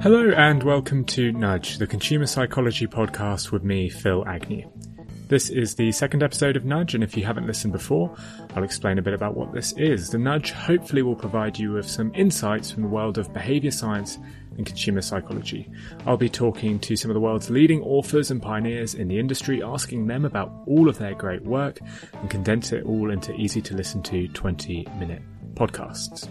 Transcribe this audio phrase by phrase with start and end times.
[0.00, 4.70] Hello and welcome to Nudge, the consumer psychology podcast with me, Phil Agnew.
[5.26, 8.16] This is the second episode of Nudge, and if you haven't listened before,
[8.54, 10.10] I'll explain a bit about what this is.
[10.10, 14.20] The Nudge hopefully will provide you with some insights from the world of behavior science
[14.56, 15.68] and consumer psychology.
[16.06, 19.64] I'll be talking to some of the world's leading authors and pioneers in the industry,
[19.64, 21.80] asking them about all of their great work
[22.12, 25.22] and condense it all into easy to listen to 20 minute
[25.54, 26.28] podcasts.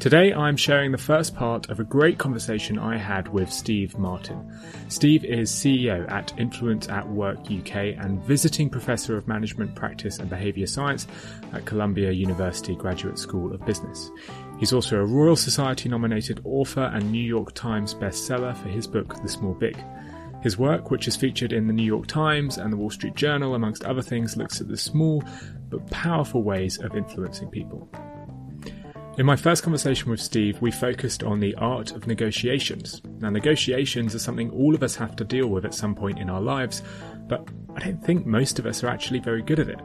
[0.00, 4.52] Today I'm sharing the first part of a great conversation I had with Steve Martin.
[4.88, 10.28] Steve is CEO at Influence at Work UK and visiting professor of management practice and
[10.28, 11.06] behaviour science
[11.54, 14.10] at Columbia University Graduate School of Business.
[14.58, 19.22] He's also a Royal Society nominated author and New York Times bestseller for his book
[19.22, 19.78] The Small Big.
[20.42, 23.54] His work, which is featured in the New York Times and the Wall Street Journal,
[23.54, 25.24] amongst other things, looks at the small
[25.70, 27.88] but powerful ways of influencing people.
[29.16, 33.00] In my first conversation with Steve, we focused on the art of negotiations.
[33.20, 36.28] Now, negotiations are something all of us have to deal with at some point in
[36.28, 36.82] our lives,
[37.28, 39.78] but I don't think most of us are actually very good at it.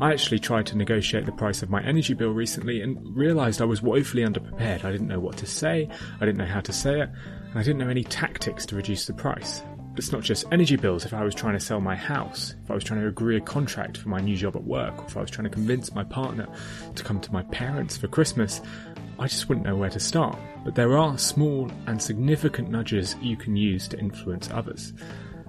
[0.00, 3.66] I actually tried to negotiate the price of my energy bill recently and realised I
[3.66, 4.84] was woefully underprepared.
[4.84, 5.88] I didn't know what to say,
[6.20, 7.08] I didn't know how to say it,
[7.50, 9.62] and I didn't know any tactics to reduce the price.
[9.94, 11.04] It's not just energy bills.
[11.04, 13.40] If I was trying to sell my house, if I was trying to agree a
[13.40, 16.02] contract for my new job at work, or if I was trying to convince my
[16.02, 16.48] partner
[16.94, 18.62] to come to my parents for Christmas,
[19.18, 20.38] I just wouldn't know where to start.
[20.64, 24.94] But there are small and significant nudges you can use to influence others.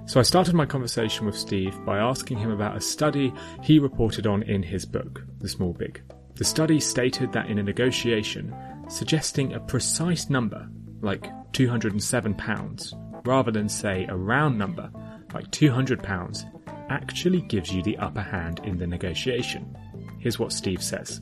[0.08, 4.28] So I started my conversation with Steve by asking him about a study he reported
[4.28, 6.02] on in his book, The Small Big.
[6.36, 8.54] The study stated that in a negotiation,
[8.90, 10.68] suggesting a precise number,
[11.02, 12.94] like £207,
[13.26, 14.92] rather than, say, a round number,
[15.34, 16.50] like £200,
[16.90, 19.78] actually gives you the upper hand in the negotiation.
[20.20, 21.22] Here's what Steve says.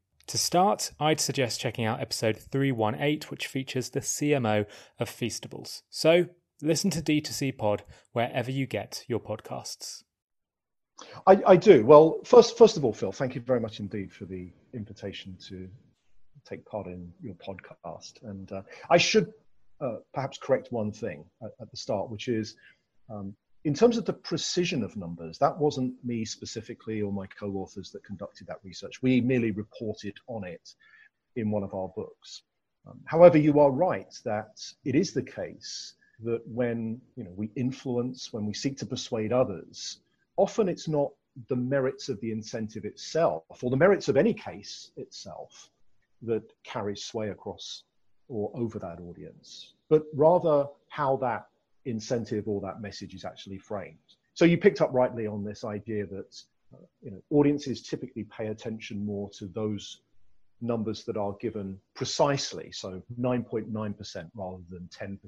[0.27, 4.65] To start, I'd suggest checking out episode 318, which features the CMO
[4.99, 5.81] of Feastables.
[5.89, 6.27] So
[6.61, 7.83] listen to D2C Pod
[8.13, 10.03] wherever you get your podcasts.
[11.25, 11.83] I, I, do.
[11.83, 15.67] Well, first, first of all, Phil, thank you very much indeed for the invitation to
[16.45, 18.21] take part in your podcast.
[18.23, 19.33] And uh, I should
[19.79, 22.55] uh, perhaps correct one thing at, at, the start, which is
[23.09, 27.51] um, in terms of the precision of numbers, that wasn't me specifically or my co
[27.51, 29.01] authors that conducted that research.
[29.01, 30.73] We merely reported on it
[31.35, 32.43] in one of our books.
[32.87, 37.51] Um, however, you are right that it is the case that when you know, we
[37.55, 39.99] influence, when we seek to persuade others,
[40.37, 41.11] often it's not
[41.47, 45.69] the merits of the incentive itself or the merits of any case itself
[46.23, 47.83] that carries sway across
[48.27, 51.47] or over that audience, but rather how that
[51.85, 53.97] incentive or that message is actually framed.
[54.33, 56.41] So you picked up rightly on this idea that
[56.73, 60.01] uh, you know audiences typically pay attention more to those
[60.61, 65.19] numbers that are given precisely, so 9.9% rather than 10%,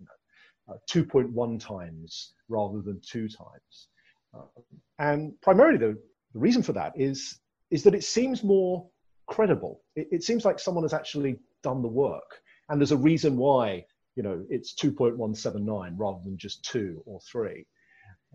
[0.00, 3.88] you know, uh, 2.1 times rather than two times.
[4.34, 4.60] Uh,
[4.98, 5.98] and primarily the,
[6.32, 7.38] the reason for that is,
[7.70, 8.86] is that it seems more
[9.26, 9.82] credible.
[9.94, 12.40] It, it seems like someone has actually done the work.
[12.68, 13.84] And there's a reason why
[14.16, 17.66] you know, it's 2.179 rather than just two or three.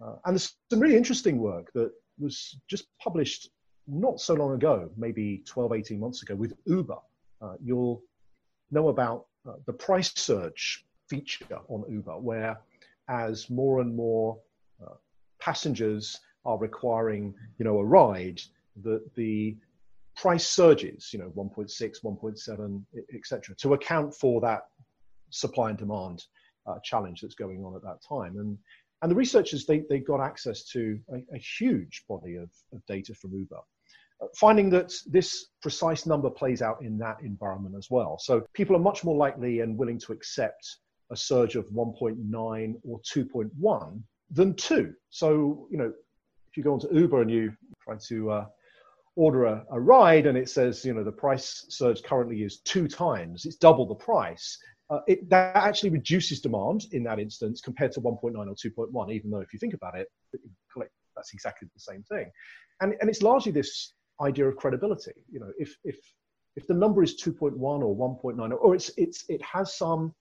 [0.02, 3.50] Uh, and there's some really interesting work that was just published
[3.88, 6.98] not so long ago, maybe 12, 18 months ago, with Uber.
[7.42, 8.02] Uh, you'll
[8.72, 12.60] know about uh, the price surge feature on Uber, where
[13.10, 14.38] as more and more
[14.86, 14.94] uh,
[15.40, 18.42] passengers are requiring, you know, a ride,
[18.84, 19.56] that the
[20.16, 22.84] price surges, you know, 1.6, 1.7,
[23.14, 24.64] etc., to account for that
[25.30, 26.24] supply and demand
[26.68, 28.38] uh, challenge that's going on at that time.
[28.38, 28.58] And,
[29.02, 33.14] and the researchers, they, they got access to a, a huge body of, of data
[33.14, 33.60] from Uber,
[34.22, 38.18] uh, finding that this precise number plays out in that environment as well.
[38.20, 40.78] So people are much more likely and willing to accept
[41.12, 44.02] a surge of 1.9 or 2.1
[44.32, 44.94] than 2.
[45.10, 45.94] So, you know,
[46.50, 47.54] if you go onto Uber and you
[47.84, 48.46] try to uh,
[49.16, 52.88] order a, a, ride and it says, you know, the price surge currently is two
[52.88, 54.58] times, it's double the price,
[54.90, 59.30] uh, it, that actually reduces demand in that instance compared to 1.9 or 2.1, even
[59.30, 60.08] though if you think about it,
[61.16, 62.32] that's exactly the same thing.
[62.82, 65.14] And, and it's largely this idea of credibility.
[65.30, 65.98] You know, if, if,
[66.56, 70.14] if the number is 2.1 or 1.9, or it's, it's, it has some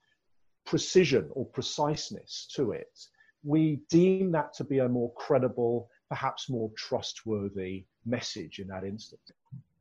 [0.64, 2.98] precision or preciseness to it,
[3.44, 9.20] we deem that to be a more credible, perhaps more trustworthy message in that instance.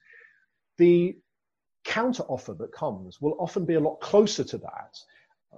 [0.79, 1.17] the
[1.85, 4.97] counter offer that comes will often be a lot closer to that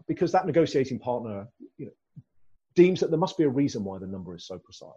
[0.08, 1.46] because that negotiating partner
[1.76, 1.92] you know,
[2.74, 4.90] deems that there must be a reason why the number is so precise.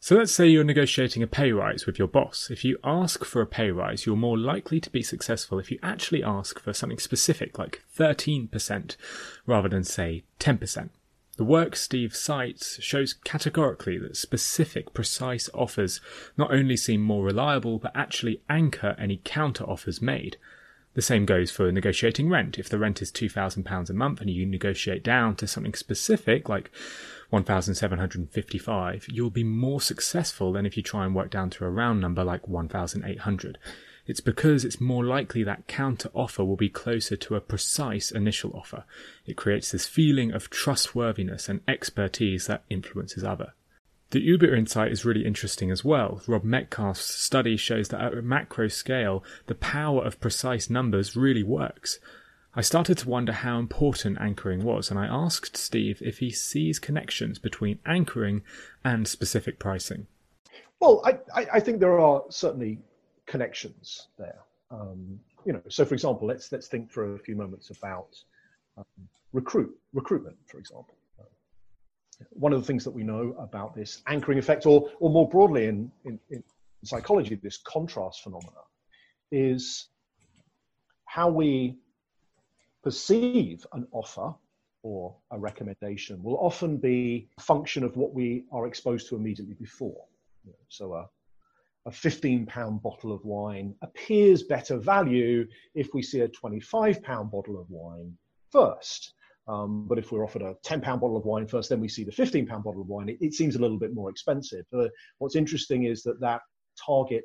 [0.00, 2.50] So let's say you're negotiating a pay rise with your boss.
[2.50, 5.78] If you ask for a pay rise, you're more likely to be successful if you
[5.80, 8.96] actually ask for something specific like 13%
[9.46, 10.90] rather than say 10%.
[11.36, 16.00] The work Steve cites shows categorically that specific, precise offers
[16.36, 20.36] not only seem more reliable, but actually anchor any counter offers made.
[20.94, 22.58] The same goes for negotiating rent.
[22.58, 26.70] If the rent is £2,000 a month and you negotiate down to something specific like
[27.30, 32.00] 1,755, you'll be more successful than if you try and work down to a round
[32.00, 33.58] number like 1,800.
[34.06, 38.52] It's because it's more likely that counter offer will be closer to a precise initial
[38.54, 38.84] offer.
[39.26, 43.54] It creates this feeling of trustworthiness and expertise that influences other.
[44.12, 46.20] The Uber insight is really interesting as well.
[46.26, 51.42] Rob Metcalfe's study shows that at a macro scale, the power of precise numbers really
[51.42, 51.98] works.
[52.54, 56.78] I started to wonder how important anchoring was, and I asked Steve if he sees
[56.78, 58.42] connections between anchoring
[58.84, 60.06] and specific pricing.
[60.78, 62.80] Well, I, I think there are certainly
[63.24, 64.40] connections there.
[64.70, 68.08] Um, you know, so for example, let's let's think for a few moments about
[68.76, 68.84] um,
[69.32, 70.94] recruit recruitment, for example.
[72.30, 75.66] One of the things that we know about this anchoring effect, or or more broadly
[75.66, 76.42] in, in, in
[76.84, 78.62] psychology, this contrast phenomena,
[79.30, 79.88] is
[81.04, 81.76] how we
[82.82, 84.34] perceive an offer
[84.82, 89.54] or a recommendation will often be a function of what we are exposed to immediately
[89.54, 90.04] before.
[90.68, 91.08] So a,
[91.86, 97.30] a 15 pound bottle of wine appears better value if we see a 25 pound
[97.30, 98.16] bottle of wine
[98.50, 99.14] first.
[99.48, 102.04] Um, but if we're offered a 10 pound bottle of wine first, then we see
[102.04, 104.64] the 15 pound bottle of wine, it, it seems a little bit more expensive.
[104.70, 106.42] But what's interesting is that that
[106.84, 107.24] target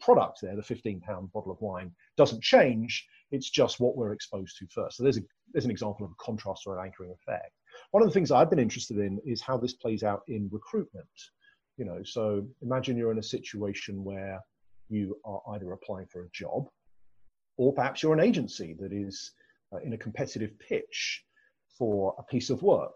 [0.00, 3.06] product there, the 15 pound bottle of wine, doesn't change.
[3.30, 4.96] It's just what we're exposed to first.
[4.96, 5.22] So there's, a,
[5.52, 7.52] there's an example of a contrast or an anchoring effect.
[7.92, 11.06] One of the things I've been interested in is how this plays out in recruitment.
[11.78, 14.40] You know, so imagine you're in a situation where
[14.88, 16.68] you are either applying for a job
[17.56, 19.32] or perhaps you're an agency that is
[19.72, 21.24] uh, in a competitive pitch
[21.82, 22.94] for a piece of work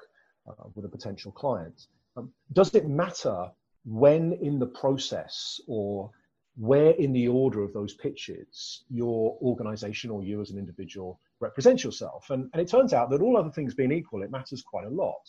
[0.49, 1.89] uh, with a potential client.
[2.17, 3.51] Um, does it matter
[3.85, 6.09] when in the process or
[6.57, 11.83] where in the order of those pitches your organization or you as an individual represents
[11.83, 12.31] yourself.
[12.31, 14.97] And, and it turns out that all other things being equal, it matters quite a
[15.05, 15.25] lot.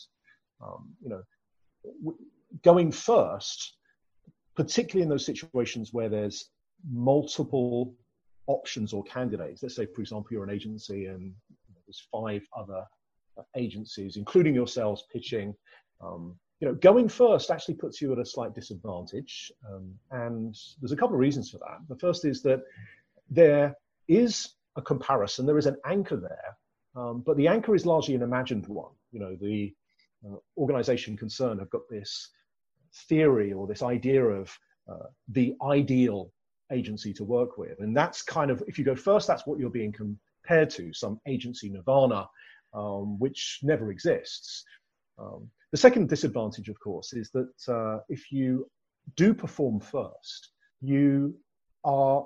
[0.63, 1.23] Um, you know,
[2.03, 2.19] w-
[2.63, 3.73] going first,
[4.55, 6.51] particularly in those situations where there's
[6.87, 7.95] multiple
[8.45, 9.63] options or candidates.
[9.63, 11.33] Let's say, for example, you're an agency and
[11.87, 12.83] there's five other
[13.55, 15.55] agencies, including yourselves, pitching.
[16.01, 19.51] Um, you know, going first actually puts you at a slight disadvantage.
[19.69, 21.79] Um, and there's a couple of reasons for that.
[21.87, 22.61] The first is that
[23.29, 23.75] there
[24.07, 26.57] is a comparison, there is an anchor there,
[26.95, 28.91] um, but the anchor is largely an imagined one.
[29.11, 29.73] You know, the
[30.25, 32.29] uh, organization concerned have got this
[33.07, 34.57] theory or this idea of
[34.89, 36.31] uh, the ideal
[36.71, 37.79] agency to work with.
[37.79, 41.19] And that's kind of, if you go first, that's what you're being compared to, some
[41.27, 42.27] agency nirvana,
[42.73, 44.63] um, which never exists.
[45.17, 48.69] Um, the second disadvantage, of course, is that uh, if you
[49.15, 51.35] do perform first, you
[51.83, 52.25] are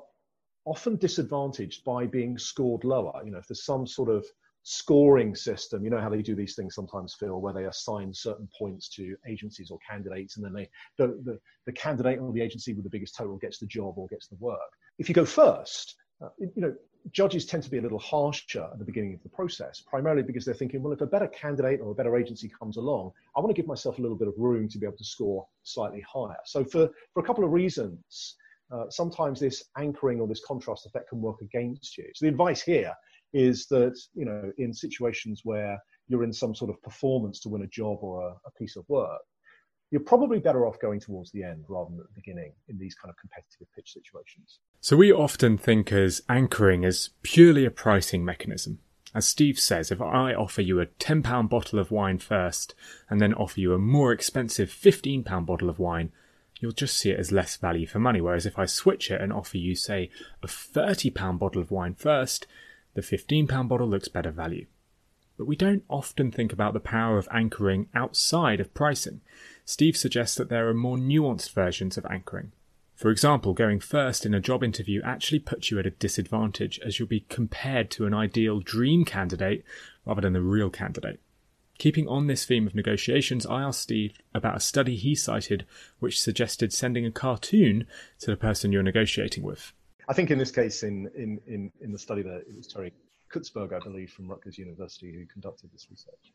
[0.66, 3.22] often disadvantaged by being scored lower.
[3.26, 4.26] You know, if there's some sort of
[4.64, 8.48] scoring system, you know how they do these things sometimes, Phil, where they assign certain
[8.58, 12.74] points to agencies or candidates, and then they the, the, the candidate or the agency
[12.74, 14.60] with the biggest total gets the job or gets the work.
[15.00, 16.76] If you go first, uh, you know,
[17.12, 20.46] judges tend to be a little harsher at the beginning of the process, primarily because
[20.46, 23.56] they're thinking, well, if a better candidate or a better agency comes along, I want
[23.56, 26.38] to give myself a little bit of room to be able to score slightly higher.
[26.46, 28.36] So, for, for a couple of reasons,
[28.72, 32.06] uh, sometimes this anchoring or this contrast effect can work against you.
[32.14, 32.94] So, the advice here
[33.34, 37.64] is that, you know, in situations where you're in some sort of performance to win
[37.64, 39.22] a job or a, a piece of work,
[39.92, 42.96] you're probably better off going towards the end rather than at the beginning in these
[42.96, 44.60] kind of competitive pitch situations.
[44.80, 48.80] So we often think as anchoring as purely a pricing mechanism.
[49.14, 52.74] As Steve says, if I offer you a £10 bottle of wine first
[53.10, 56.14] and then offer you a more expensive £15 bottle of wine,
[56.62, 58.22] you'll just see it as less value for money.
[58.22, 60.10] Whereas if I switch it and offer you, say,
[60.42, 62.48] a £30 bottle of wine first,
[62.94, 64.68] the £15 bottle looks better value.
[65.42, 69.22] But we don't often think about the power of anchoring outside of pricing.
[69.66, 72.52] Steve suggests that there are more nuanced versions of anchoring.
[72.94, 77.00] For example, going first in a job interview actually puts you at a disadvantage as
[77.00, 79.64] you'll be compared to an ideal dream candidate
[80.06, 81.20] rather than the real candidate.
[81.80, 85.66] Keeping on this theme of negotiations, I asked Steve about a study he cited
[85.98, 87.88] which suggested sending a cartoon
[88.20, 89.74] to the person you're negotiating with.
[90.08, 92.92] I think in this case, in, in, in, in the study that it was Terri
[93.32, 96.34] Kurtzberg, I believe, from Rutgers University, who conducted this research.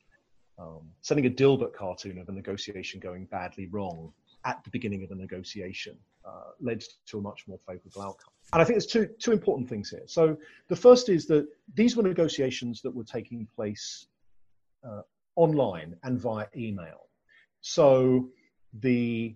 [0.59, 4.13] Um, sending a Dilbert cartoon of a negotiation going badly wrong
[4.47, 8.33] at the beginning of the negotiation uh, led to a much more favourable outcome.
[8.53, 10.05] And I think there's two, two important things here.
[10.07, 10.37] So
[10.69, 14.07] the first is that these were negotiations that were taking place
[14.87, 15.03] uh,
[15.35, 17.09] online and via email.
[17.61, 18.31] So
[18.73, 19.35] the,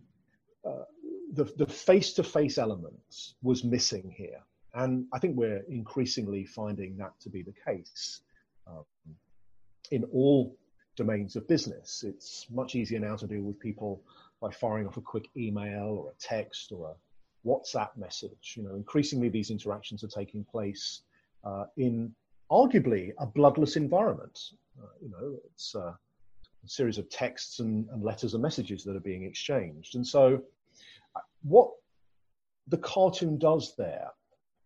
[0.64, 0.84] uh,
[1.32, 4.40] the, the face-to-face elements was missing here.
[4.74, 8.20] And I think we're increasingly finding that to be the case
[8.66, 8.84] um,
[9.90, 10.56] in all
[10.96, 12.04] domains of business.
[12.06, 14.02] It's much easier now to deal with people
[14.40, 18.54] by firing off a quick email or a text or a WhatsApp message.
[18.56, 21.02] You know, increasingly these interactions are taking place
[21.44, 22.14] uh, in
[22.50, 24.38] arguably a bloodless environment.
[24.80, 25.92] Uh, you know, it's uh,
[26.64, 29.94] a series of texts and, and, letters and messages that are being exchanged.
[29.94, 30.42] And so,
[31.16, 31.70] uh, what
[32.68, 34.10] the cartoon does there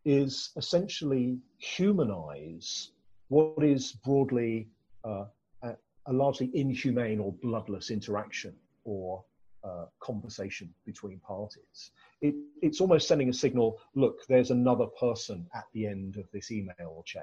[0.05, 2.91] is essentially humanize
[3.29, 4.69] what is broadly
[5.05, 5.25] uh,
[5.63, 5.75] a,
[6.07, 9.25] a largely inhumane or bloodless interaction or
[9.65, 11.91] uh, conversation between parties.
[12.21, 16.51] It, it's almost sending a signal look, there's another person at the end of this
[16.51, 17.23] email chain.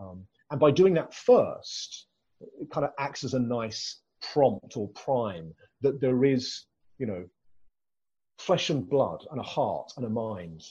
[0.00, 2.06] Um, and by doing that first,
[2.40, 4.00] it kind of acts as a nice
[4.32, 6.64] prompt or prime that there is,
[6.98, 7.24] you know,
[8.38, 10.62] flesh and blood and a heart and a mind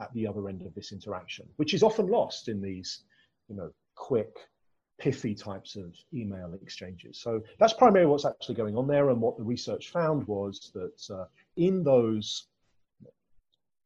[0.00, 3.02] at, the other end of this interaction, which is often lost in these,
[3.48, 4.36] you know, quick,
[4.98, 7.20] pithy types of email exchanges.
[7.20, 9.10] So that's primarily what's actually going on there.
[9.10, 11.26] And what the research found was that uh,
[11.56, 12.46] in those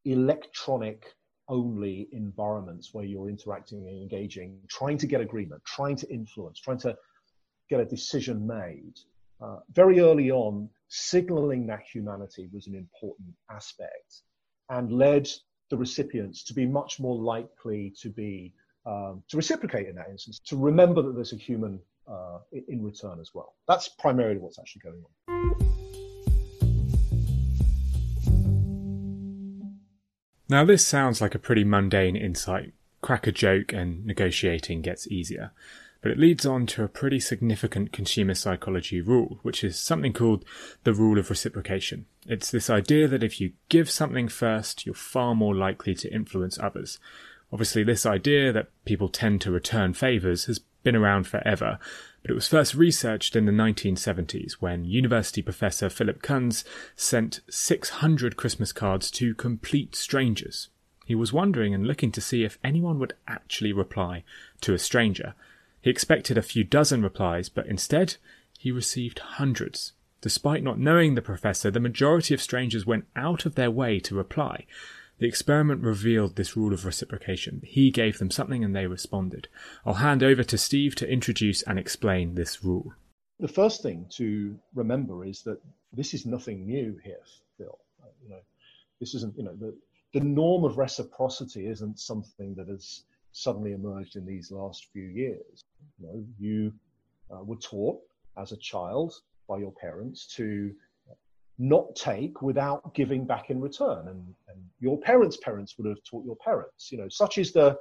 [0.05, 1.15] electronic
[1.49, 6.79] only environments where you're interacting and engaging, trying to get agreement, trying to influence, trying
[6.79, 6.97] to
[7.69, 8.95] get a decision made,
[9.41, 14.23] uh, very early on, signaling that humanity was an important aspect
[14.69, 15.29] and led
[15.71, 18.53] the recipients to be much more likely to be
[18.87, 23.21] um, to reciprocate in that instance, to remember that there's a human uh, in return
[23.21, 23.55] as well.
[23.69, 25.11] That's primarily what's actually going on.
[30.49, 32.73] Now, this sounds like a pretty mundane insight.
[33.03, 35.53] Crack a joke and negotiating gets easier.
[36.03, 40.45] But it leads on to a pretty significant consumer psychology rule, which is something called
[40.85, 42.07] the rule of reciprocation.
[42.27, 46.59] It's this idea that if you give something first, you're far more likely to influence
[46.59, 46.99] others.
[47.53, 51.79] Obviously, this idea that people tend to return favours has been around forever,
[52.23, 56.65] but it was first researched in the 1970s when university professor Philip Kunz
[56.97, 60.69] sent 600 Christmas cards to complete strangers.
[61.05, 64.23] He was wondering and looking to see if anyone would actually reply
[64.61, 65.35] to a stranger.
[65.83, 68.17] He expected a few dozen replies, but instead,
[68.59, 69.93] he received hundreds.
[70.21, 74.15] Despite not knowing the professor, the majority of strangers went out of their way to
[74.15, 74.67] reply.
[75.19, 77.63] The experiment revealed this rule of reciprocation.
[77.65, 79.49] He gave them something and they responded.
[79.85, 82.93] I'll hand over to Steve to introduce and explain this rule.
[83.39, 85.61] The first thing to remember is that
[85.93, 87.21] this is nothing new here,
[87.57, 87.79] Phil.
[88.23, 88.41] You know,
[88.99, 89.75] this isn't, you know, the,
[90.13, 95.65] the norm of reciprocity isn't something that has suddenly emerged in these last few years.
[96.01, 96.73] You know, you
[97.31, 98.01] uh, were taught
[98.37, 99.15] as a child
[99.49, 100.73] by your parents to
[101.61, 104.09] not take without giving back in return.
[104.09, 106.91] And, and your parents' parents would have taught your parents.
[106.91, 107.79] You know, such is the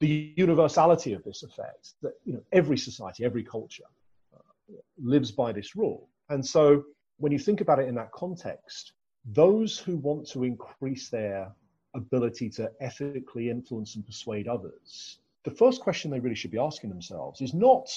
[0.00, 3.90] the universality of this effect that you know every society, every culture
[4.32, 6.08] uh, lives by this rule.
[6.28, 6.84] And so,
[7.16, 8.92] when you think about it in that context,
[9.24, 11.50] those who want to increase their
[11.94, 16.90] ability to ethically influence and persuade others, the first question they really should be asking
[16.90, 17.88] themselves is not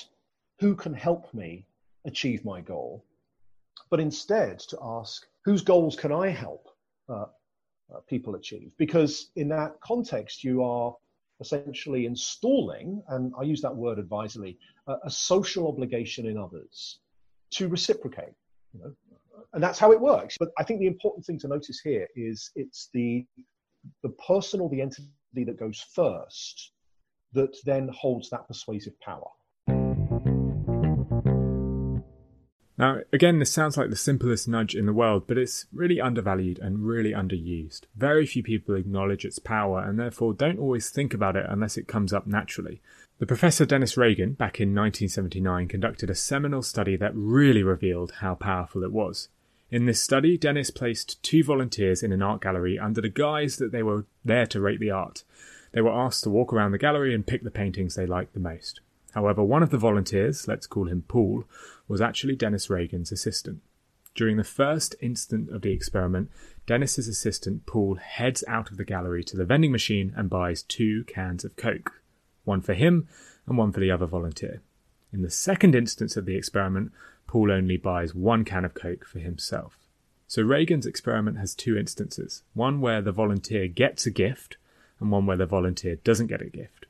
[0.62, 1.66] who can help me
[2.06, 3.04] achieve my goal,
[3.90, 6.70] but instead to ask whose goals can I help
[7.10, 7.26] uh,
[7.94, 8.72] uh, people achieve?
[8.78, 10.96] Because in that context, you are
[11.42, 17.00] essentially installing, and I use that word advisedly, a, a social obligation in others
[17.56, 18.36] to reciprocate.
[18.74, 18.96] You know,
[19.52, 20.38] and that's how it works.
[20.40, 23.26] But I think the important thing to notice here is it's the
[24.04, 26.72] the person or the entity that goes first
[27.34, 29.28] that then holds that persuasive power.
[32.82, 36.58] Now, again, this sounds like the simplest nudge in the world, but it's really undervalued
[36.58, 37.82] and really underused.
[37.96, 41.88] Very few people acknowledge its power and therefore don't always think about it unless it
[41.88, 42.82] comes up naturally.
[43.20, 48.34] The professor Dennis Regan, back in 1979, conducted a seminal study that really revealed how
[48.34, 49.30] powerful it was.
[49.70, 53.72] In this study, Dennis placed two volunteers in an art gallery under the guise that
[53.72, 55.24] they were there to rate the art.
[55.72, 58.40] They were asked to walk around the gallery and pick the paintings they liked the
[58.40, 58.82] most.
[59.14, 61.44] However, one of the volunteers, let's call him Paul,
[61.88, 63.62] was actually Dennis Regan's assistant.
[64.14, 66.30] During the first instant of the experiment,
[66.66, 71.06] Dennis's assistant Paul heads out of the gallery to the vending machine and buys two
[71.06, 72.02] cans of Coke,
[72.44, 73.08] one for him
[73.48, 74.62] and one for the other volunteer.
[75.14, 76.92] In the second instance of the experiment,
[77.28, 79.78] Paul only buys one can of Coke for himself.
[80.28, 84.58] So Regan's experiment has two instances one where the volunteer gets a gift,
[85.02, 86.86] and one where the volunteer doesn't get a gift.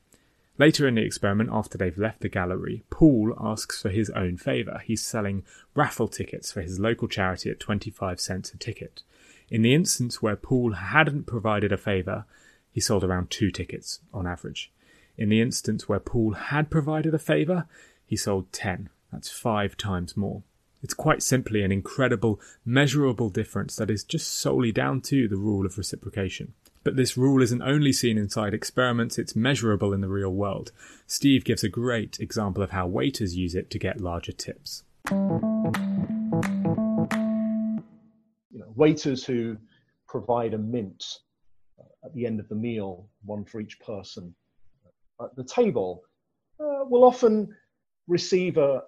[0.57, 4.81] Later in the experiment, after they've left the gallery, Paul asks for his own favour.
[4.85, 9.01] He's selling raffle tickets for his local charity at 25 cents a ticket.
[9.49, 12.25] In the instance where Paul hadn't provided a favour,
[12.71, 14.71] he sold around two tickets on average.
[15.17, 17.65] In the instance where Paul had provided a favour,
[18.05, 18.89] he sold 10.
[19.11, 20.43] That's five times more.
[20.83, 25.65] It's quite simply an incredible, measurable difference that is just solely down to the rule
[25.65, 26.53] of reciprocation.
[26.83, 30.71] But this rule isn't only seen inside experiments, it's measurable in the real world.
[31.05, 34.83] Steve gives a great example of how waiters use it to get larger tips.
[35.11, 35.17] You
[38.59, 39.57] know, waiters who
[40.07, 41.03] provide a mint
[42.03, 44.33] at the end of the meal, one for each person
[45.21, 46.01] at the table,
[46.59, 47.55] uh, will often
[48.07, 48.81] receive a,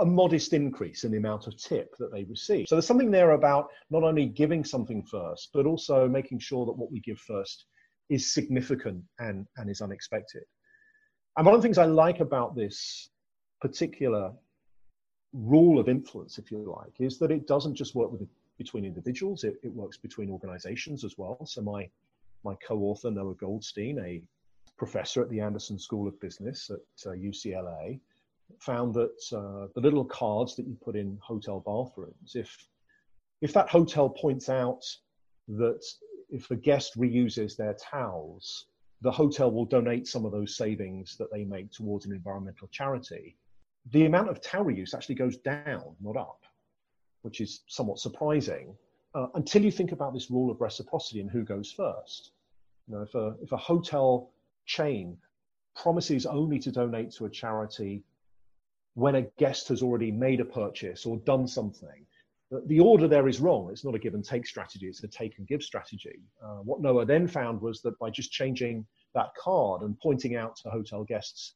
[0.00, 2.66] a modest increase in the amount of tip that they receive.
[2.68, 6.72] So there's something there about not only giving something first, but also making sure that
[6.72, 7.66] what we give first
[8.08, 10.44] is significant and, and is unexpected.
[11.36, 13.10] And one of the things I like about this
[13.60, 14.32] particular
[15.32, 18.26] rule of influence, if you like, is that it doesn't just work with
[18.56, 21.44] between individuals, it, it works between organizations as well.
[21.46, 21.88] So my
[22.44, 24.22] my co-author Noah Goldstein, a
[24.76, 28.00] professor at the Anderson School of Business at uh, UCLA,
[28.60, 32.56] found that uh, the little cards that you put in hotel bathrooms, if
[33.40, 34.82] if that hotel points out
[35.46, 35.84] that
[36.28, 38.66] if the guest reuses their towels,
[39.00, 43.36] the hotel will donate some of those savings that they make towards an environmental charity.
[43.92, 46.42] The amount of towel reuse actually goes down, not up,
[47.22, 48.76] which is somewhat surprising
[49.14, 52.32] uh, until you think about this rule of reciprocity and who goes first.
[52.86, 54.30] You know, if a, if a hotel
[54.66, 55.16] chain
[55.74, 58.02] promises only to donate to a charity
[58.98, 62.04] when a guest has already made a purchase or done something.
[62.66, 63.68] The order there is wrong.
[63.70, 66.18] It's not a give and take strategy, it's a take and give strategy.
[66.42, 68.84] Uh, what Noah then found was that by just changing
[69.14, 71.54] that card and pointing out to hotel guests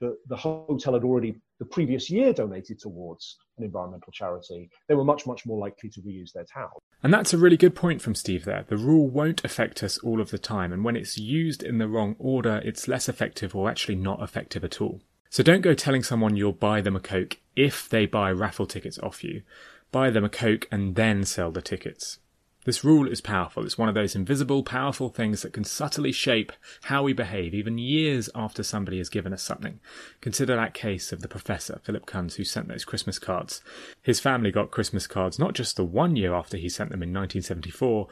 [0.00, 5.04] that the hotel had already the previous year donated towards an environmental charity, they were
[5.04, 6.80] much, much more likely to reuse their towel.
[7.02, 8.64] And that's a really good point from Steve there.
[8.68, 11.88] The rule won't affect us all of the time, and when it's used in the
[11.88, 15.00] wrong order, it's less effective or actually not effective at all.
[15.34, 19.00] So don't go telling someone you'll buy them a Coke if they buy raffle tickets
[19.00, 19.42] off you.
[19.90, 22.20] Buy them a Coke and then sell the tickets.
[22.64, 23.64] This rule is powerful.
[23.64, 26.52] It's one of those invisible, powerful things that can subtly shape
[26.84, 29.80] how we behave even years after somebody has given us something.
[30.20, 33.60] Consider that case of the professor, Philip Kunz, who sent those Christmas cards.
[34.02, 37.08] His family got Christmas cards not just the one year after he sent them in
[37.08, 38.06] 1974,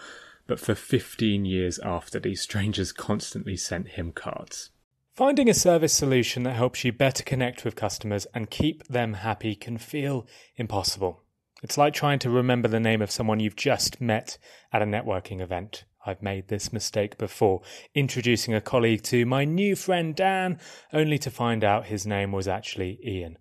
[0.49, 4.71] but for 15 years after these strangers constantly sent him cards.
[5.15, 9.55] Finding a service solution that helps you better connect with customers and keep them happy
[9.55, 11.23] can feel impossible.
[11.63, 14.39] It's like trying to remember the name of someone you've just met
[14.73, 15.85] at a networking event.
[16.07, 17.61] I've made this mistake before,
[17.95, 20.59] introducing a colleague to my new friend Dan,
[20.95, 23.37] only to find out his name was actually Ian.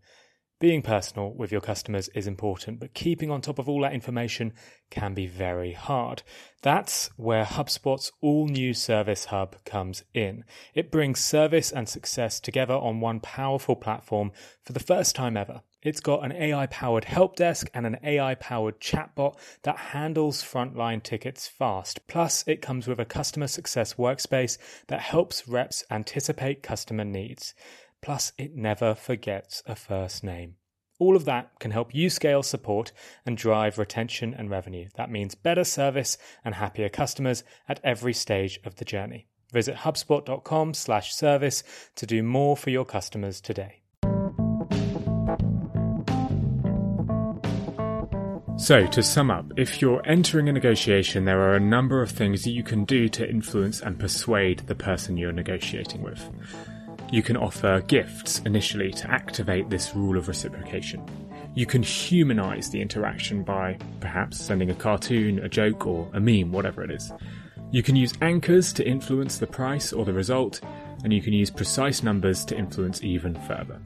[0.62, 4.54] Being personal with your customers is important, but keeping on top of all that information
[4.92, 6.22] can be very hard.
[6.62, 10.44] That's where HubSpot's all new Service Hub comes in.
[10.76, 15.64] It brings service and success together on one powerful platform for the first time ever.
[15.82, 21.02] It's got an AI powered help desk and an AI powered chatbot that handles frontline
[21.02, 22.06] tickets fast.
[22.06, 27.56] Plus, it comes with a customer success workspace that helps reps anticipate customer needs.
[28.02, 30.56] Plus, it never forgets a first name.
[31.00, 32.92] All of that can help you scale support
[33.26, 34.88] and drive retention and revenue.
[34.96, 39.28] That means better service and happier customers at every stage of the journey.
[39.52, 41.64] Visit hubspot.com/service
[41.96, 43.82] to do more for your customers today.
[48.58, 52.44] So, to sum up, if you're entering a negotiation, there are a number of things
[52.44, 56.30] that you can do to influence and persuade the person you're negotiating with.
[57.12, 61.04] You can offer gifts initially to activate this rule of reciprocation.
[61.56, 66.54] You can humanize the interaction by perhaps sending a cartoon, a joke, or a meme,
[66.54, 67.12] whatever it is.
[67.70, 70.62] You can use anchors to influence the price or the result,
[71.04, 73.82] and you can use precise numbers to influence even further.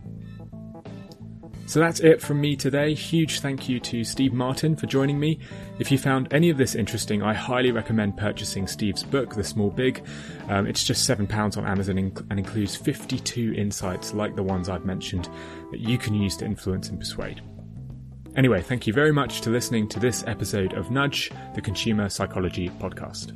[1.67, 2.93] So that's it from me today.
[2.93, 5.39] Huge thank you to Steve Martin for joining me.
[5.79, 9.71] If you found any of this interesting, I highly recommend purchasing Steve's book, The Small
[9.71, 10.05] Big.
[10.47, 15.27] Um, it's just £7 on Amazon and includes 52 insights like the ones I've mentioned
[15.71, 17.41] that you can use to influence and persuade.
[18.35, 22.69] Anyway, thank you very much to listening to this episode of Nudge, the Consumer Psychology
[22.69, 23.33] Podcast.